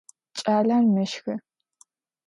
[0.37, 1.33] Ç'aler meşxı.